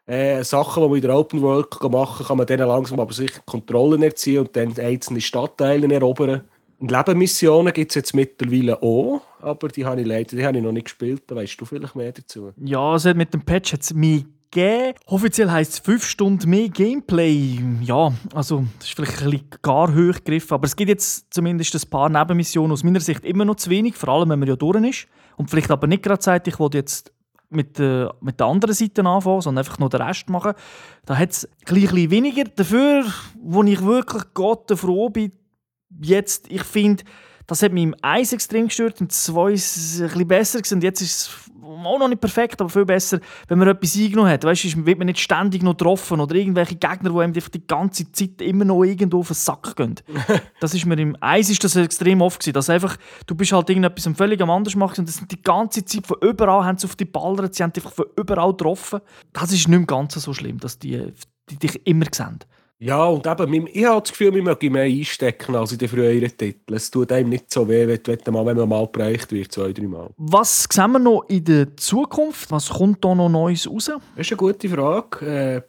[0.07, 3.15] äh, Sachen, die man in der Open World machen kann, kann man denen langsam aber
[3.15, 6.43] sicher Kontrollen erziehen und dann einzelne Stadtteile erobern.
[6.81, 10.63] Und Lebenmissionen gibt es jetzt mittlerweile auch, aber die habe ich leider die habe ich
[10.63, 11.23] noch nicht gespielt.
[11.29, 12.53] Da weißt du vielleicht mehr dazu.
[12.63, 14.95] Ja, also mit dem Patch hat es mich geben.
[15.07, 17.59] Offiziell heisst es 5 Stunden mehr Gameplay.
[17.81, 21.91] Ja, also das ist vielleicht ein bisschen gar hochgegriffen, aber es gibt jetzt zumindest ein
[21.91, 24.85] paar Nebenmissionen aus meiner Sicht immer noch zu wenig, vor allem wenn man ja durch
[24.85, 25.09] ist.
[25.37, 27.13] Und vielleicht aber nicht gerade sagt, ich will jetzt
[27.51, 30.53] mit, äh, mit der anderen Seite anfangen, sondern einfach nur den Rest machen.
[31.05, 32.45] Da hat es ein bisschen weniger.
[32.45, 33.05] Dafür,
[33.43, 35.33] wo ich wirklich Gott froh bin,
[36.01, 37.05] jetzt, ich finde,
[37.53, 40.75] das hat mich im 1 extrem gestört, im 2 ist es ein bisschen besser gewesen.
[40.77, 41.31] und jetzt ist es
[41.63, 44.43] auch noch nicht perfekt, aber viel besser, wenn man etwas eingenommen hat.
[44.43, 48.11] Weißt du, wird man nicht ständig noch getroffen oder irgendwelche Gegner, die einem die ganze
[48.11, 49.97] Zeit immer noch irgendwo auf den Sack gehen.
[50.61, 53.69] das ist mir im 1 ist das extrem oft gewesen, dass einfach, du bist halt
[53.69, 56.97] irgendetwas völlig anders machen und das sind die ganze Zeit von überall haben sie auf
[56.97, 59.01] die ballert, sie haben dich von überall getroffen.
[59.35, 61.13] Das ist nicht mehr ganz so schlimm, dass die,
[61.51, 62.39] die dich immer sehen.
[62.83, 66.37] Ja, und eben, ich habe das Gefühl, wir mögen mehr einstecken als in den früheren
[66.37, 66.77] Titeln.
[66.77, 69.87] Es tut einem nicht so weh, wenn, man, wenn man mal bereicht wird, zwei, drei
[69.87, 70.11] Mal.
[70.17, 72.51] Was sehen wir noch in der Zukunft?
[72.51, 73.85] Was kommt da noch Neues raus?
[73.85, 75.25] Das ist eine gute Frage.
[75.25, 75.63] Äh,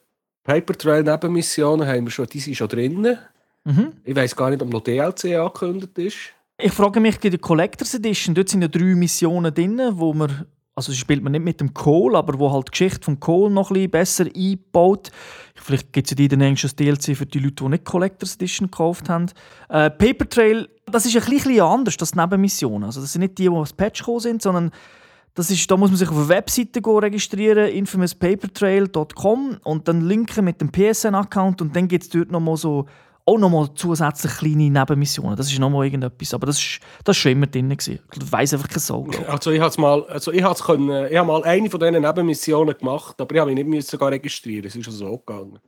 [0.44, 3.16] Paper Trail Nebenmissionen haben wir schon, die sind schon drin.
[3.64, 3.94] Mhm.
[4.04, 6.18] Ich weiß gar nicht, ob noch DLC angekündigt ist.
[6.58, 10.92] Ich frage mich, der Collectors Edition, dort sind ja drei Missionen drin, wo man also
[10.94, 13.74] spielt man nicht mit dem Cole, aber wo halt die Geschichte von Cole noch ein
[13.74, 15.12] bisschen besser einbaut.
[15.56, 19.08] Vielleicht gibt es ja dann ein DLC für die Leute, die nicht Collectors Edition gekauft
[19.08, 19.28] haben.
[19.70, 22.84] Äh, Paper Trail, das ist ein bisschen anders, das Nebenmission.
[22.84, 24.72] Also das sind nicht die, die aufs Patch gekommen sind, sondern
[25.36, 30.62] das ist, da muss man sich auf eine Webseite registrieren, infamouspapertrail.com und dann linken mit
[30.62, 32.86] dem PSN-Account und dann gibt es dort noch mal so
[33.26, 35.36] auch nochmal zusätzlich kleine Nebenmissionen.
[35.36, 36.34] Das ist nochmal irgendetwas.
[36.34, 37.70] Aber das ist, das ist schon immer drin.
[37.70, 38.00] Gewesen.
[38.14, 39.08] Ich weiss einfach kein Sau.
[39.28, 43.20] Also ich habe mal, also ich können, ich habe mal eine von diesen Nebenmissionen gemacht,
[43.20, 44.66] aber ich habe mich nicht sogar registrieren.
[44.66, 45.60] Es ist also so gegangen.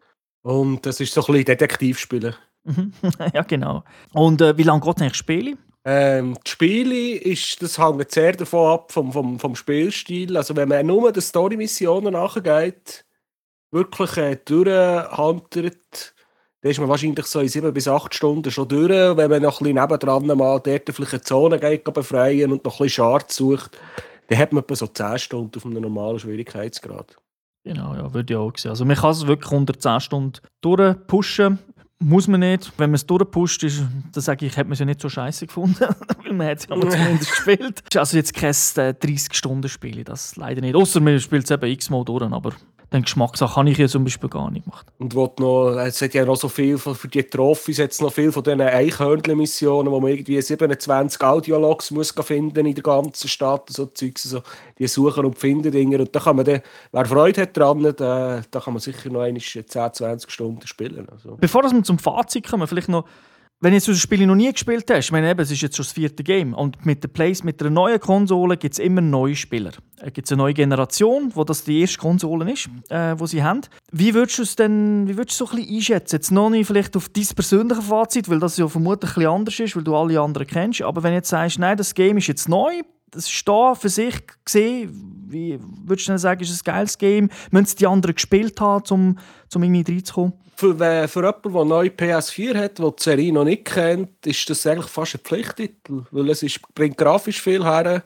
[0.41, 2.35] Und das ist so ein bisschen Detektivspielen.
[2.65, 2.91] Mhm.
[3.33, 3.83] ja, genau.
[4.13, 5.57] Und äh, wie lange geht eigentlich Spiele?
[5.87, 10.35] Ähm, die Spiele, ist, das hängt sehr davon ab, vom, vom, vom Spielstil.
[10.35, 13.05] Also wenn man nur den Story-Missionen nachgeht,
[13.71, 16.14] wirklich äh, durchhantert,
[16.65, 18.89] dann ist man wahrscheinlich so in sieben bis acht Stunden schon durch.
[18.89, 22.79] Wenn man noch ein bisschen nebendran mal dort vielleicht eine Zone geht, befreien und noch
[22.79, 23.77] ein bisschen Charts sucht,
[24.29, 27.17] dann hat man etwa so zehn Stunden auf einem normalen Schwierigkeitsgrad.
[27.65, 28.71] Genau, ja, würde ich auch sehen.
[28.71, 31.59] Also man kann es wirklich unter 10 Stunden durchpushen.
[31.99, 32.71] Muss man nicht.
[32.79, 35.45] Wenn man es durchpusht, ist, dann sage ich, hat man es ja nicht so scheiße
[35.45, 35.85] gefunden.
[36.23, 37.95] Weil man hat es ja zumindest gespielt.
[37.95, 40.73] Also jetzt kein 30-Stunden-Spiel, das leider nicht.
[40.73, 42.53] Außer man spielt es eben x-mal durch, aber
[42.95, 44.87] den Geschmackssache habe ich ja zum Beispiel gar nicht gemacht.
[44.97, 48.43] Und noch, es hat ja noch so viel, für die Trophys jetzt noch viel von
[48.43, 54.23] diesen Eichhörnchen-Missionen, wo man irgendwie 27 Audiologs muss finden in der ganzen Stadt, so Zeugs,
[54.23, 54.41] so,
[54.79, 55.99] die suchen und finden Dinge.
[55.99, 59.25] Und da kann man dann, wer Freude hat dran, da, da kann man sicher noch
[59.25, 61.07] 10, 20 Stunden spielen.
[61.11, 61.37] Also.
[61.39, 63.05] Bevor wir zum Fazit kommen, vielleicht noch
[63.61, 65.85] wenn du das Spiel noch nie gespielt hast, ich meine, eben, es ist jetzt schon
[65.85, 69.35] das vierte Game, und mit der Plays, mit einer neuen Konsole gibt es immer neue
[69.35, 69.71] Spieler.
[70.01, 73.61] Es gibt eine neue Generation, wo das die erste Konsole ist, äh, wo sie haben.
[73.91, 76.15] Wie würdest du es denn, wie würdest du so ein bisschen einschätzen?
[76.15, 79.59] Jetzt noch nicht vielleicht auf dein persönliches Fazit, weil das ja vermutlich ein bisschen anders
[79.59, 80.81] ist, weil du alle anderen kennst.
[80.81, 83.89] Aber wenn du jetzt sagst, nein, das Game ist jetzt neu, das ist da für
[83.89, 87.29] sich gesehen, wie würdest du denn sagen, ist es ein geiles Game?
[87.51, 89.17] Müssen die anderen gespielt haben, um,
[89.53, 90.33] um irgendwie reinzukommen?
[90.55, 94.49] für, äh, für jemanden, der neu PS4 hat, der die Serie noch nicht kennt, ist
[94.49, 98.03] das eigentlich fast ein Pflichttitel, weil es ist, bringt grafisch viel her,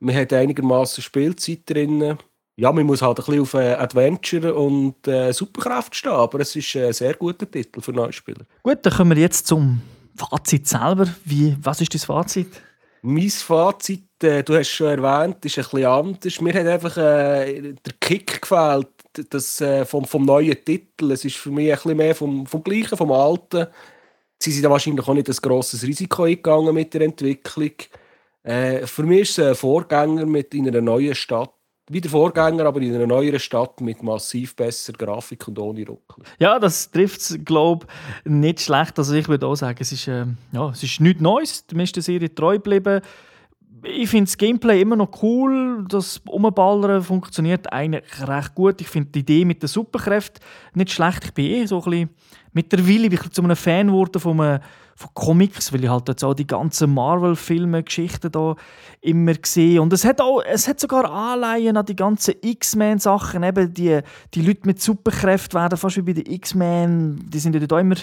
[0.00, 2.18] man hat einigermaßen Spielzeit drin.
[2.56, 6.54] Ja, man muss halt ein bisschen auf äh, Adventure und äh, Superkraft stehen, aber es
[6.54, 8.44] ist ein sehr guter Titel für Neuspieler.
[8.62, 9.80] Gut, dann kommen wir jetzt zum
[10.16, 11.06] Fazit selber.
[11.24, 12.62] Wie, was ist dein Fazit?
[13.08, 16.40] Mein Fazit, äh, du hast schon erwähnt, ist ein bisschen anders.
[16.40, 18.88] Mir hat einfach äh, der Kick gefällt
[19.30, 21.12] das, äh, vom, vom neuen Titel.
[21.12, 23.68] Es ist für mich ein bisschen mehr vom, vom Gleichen, vom Alten.
[24.40, 27.70] Sie sind da wahrscheinlich auch nicht ein grosses Risiko eingegangen mit der Entwicklung.
[28.42, 31.54] Äh, für mich ist es ein Vorgänger mit in einer neuen Stadt.
[31.88, 36.24] Wie der Vorgänger, aber in einer neueren Stadt mit massiv besserer Grafik und ohne Ruckel.
[36.38, 37.86] Ja, das trifft es, glaube
[38.24, 38.98] ich, nicht schlecht.
[38.98, 41.62] Also ich würde auch sagen, es ist, äh, ja, es ist nichts Neues.
[41.62, 43.02] Bist der Serie treu geblieben
[43.88, 45.84] ich finde das Gameplay immer noch cool.
[45.88, 48.80] Das Umballern funktioniert eigentlich recht gut.
[48.80, 50.42] Ich finde die Idee mit der Superkräften
[50.74, 51.24] nicht schlecht.
[51.24, 52.10] Ich bin eh so ein bisschen
[52.52, 54.60] mittlerweile bin ich zu einem Fan geworden von, einem,
[54.96, 58.56] von Comics, weil ich halt jetzt auch die ganzen Marvel-Filme, Geschichten da
[59.02, 59.80] immer sehe.
[59.80, 63.42] Und es hat, auch, es hat sogar Anleihen an die ganzen X-Men-Sachen.
[63.42, 64.00] Eben die,
[64.32, 67.96] die Leute mit Superkräften werden fast wie bei den X-Men, die sind ja da immer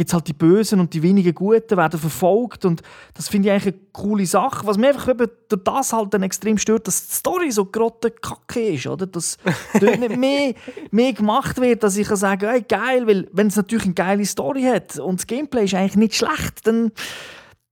[0.00, 2.80] gibt es halt die Bösen und die wenigen Guten werden verfolgt und
[3.12, 4.66] das finde ich eigentlich eine coole Sache.
[4.66, 8.10] Was mir einfach eben durch das halt dann extrem stört, dass die Story so grotte
[8.10, 9.06] Kacke ist, oder?
[9.06, 9.36] Dass
[9.78, 10.54] dort nicht mehr,
[10.90, 14.24] mehr gemacht wird, dass ich kann sagen, hey, geil, weil wenn es natürlich eine geile
[14.24, 16.92] Story hat und das Gameplay ist eigentlich nicht schlecht, dann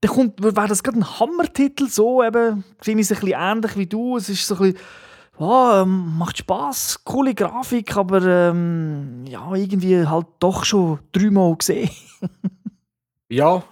[0.01, 3.75] dann kommt, wäre das gerade ein Hammertitel, so eben, finde ich es ein bisschen ähnlich
[3.75, 4.77] wie du, es ist so ein bisschen
[5.39, 11.89] Ja, ähm, macht Spaß, coole Grafik, aber ähm, ja, irgendwie halt doch schon dreimal gesehen.
[13.29, 13.63] Ja,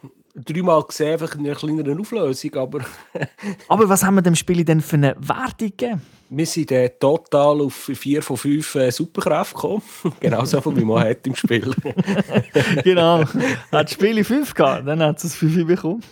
[0.46, 2.80] dreimal gesehen, einfach in einer kleineren Auflösung, aber
[3.68, 6.02] aber was haben wir dem Spiel denn für eine Wertung gegeben?
[6.30, 9.82] wir sind äh, total auf 4 von 5 äh, Superkräfte gekommen.
[10.20, 11.74] Genauso viel wie man hat im Spiel.
[12.84, 13.22] genau.
[13.22, 13.32] Hat
[13.72, 16.04] das Spiel 5 gehabt, dann hat es 5 bekommen.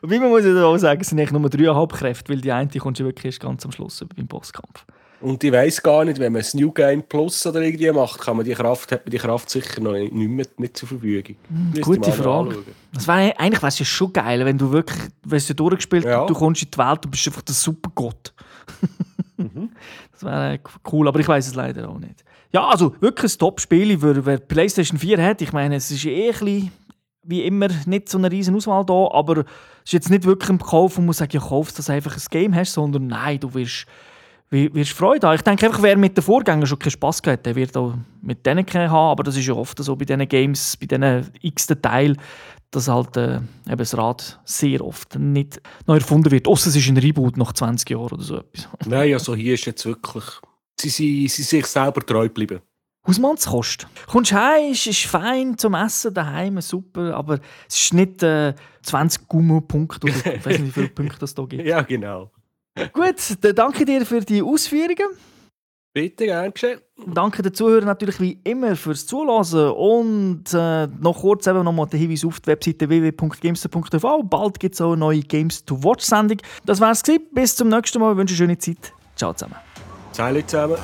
[0.00, 2.68] Wobei man muss ja auch sagen, es sind eigentlich nur 3,5 Kräfte, weil die eine
[2.78, 4.86] kommt wirklich erst ganz am Schluss beim Bosskampf.
[5.20, 8.36] Und ich weiss gar nicht, wenn man das New Game Plus oder irgendwie macht, kann
[8.36, 11.36] man die Kraft, hat man die Kraft sicher noch nicht, nicht, mehr, nicht zur Verfügung.
[11.48, 12.58] Müsste Gute man Frage.
[12.92, 16.20] Das wär, eigentlich wäre es ja schon geil, wenn du wirklich, wenn du durchgespielt Ja.
[16.20, 18.34] und du kommst in die Welt und bist einfach der Supergott.
[20.12, 20.60] Das wäre
[20.92, 22.24] cool, aber ich weiß es leider auch nicht.
[22.52, 25.42] Ja, also wirklich ein Top-Spiel, wer, wer PlayStation 4 hat.
[25.42, 26.72] Ich meine, es ist eh ein bisschen,
[27.22, 29.44] wie immer nicht so eine riesen Auswahl da, aber es
[29.84, 32.22] ist jetzt nicht wirklich im Kauf und muss sagen, ja, kauf, dass du einfach ein
[32.30, 33.92] Game hast, sondern nein, du wirst, wir-
[34.50, 35.36] wirst Freude haben.
[35.36, 37.94] Ich denke einfach, wer mit den Vorgängern schon keinen Spass gehabt hat, der wird auch
[38.22, 41.30] mit denen keinen haben, aber das ist ja oft so bei diesen Games, bei diesen
[41.40, 42.16] x-ten Teil,
[42.70, 46.48] dass halt äh, eben das Rad sehr oft nicht neu erfunden wird.
[46.48, 48.68] Außer es ist ein Reboot nach 20 Jahren oder so etwas.
[48.86, 50.24] Nein, also hier ist jetzt wirklich...
[50.78, 52.60] Sie sind sich selber treu geblieben.
[53.06, 53.86] Hausmannskost.
[54.08, 59.28] Kommst heim, ist, ist fein zum Essen daheim, super, aber es ist nicht äh, 20
[59.28, 61.64] Gummo-Punkte oder ich weiß nicht, wie viele Punkte es da gibt.
[61.64, 62.30] Ja, genau.
[62.92, 65.16] Gut, dann danke dir für die Ausführungen.
[65.96, 66.80] Bitte, gern geschehen.
[67.06, 71.98] Danke den Zuhörern natürlich wie immer fürs Zuhören und äh, noch kurz eben nochmal der
[71.98, 74.22] Hinweis auf die Webseite www.gamester.tv.
[74.24, 76.36] Bald gibt es auch eine neue Games to Watch Sendung.
[76.66, 77.28] Das war's gewesen.
[77.32, 78.12] Bis zum nächsten Mal.
[78.12, 78.92] Ich wünsche eine schöne Zeit.
[79.16, 79.56] Ciao zusammen.
[80.12, 80.76] Zeile zusammen.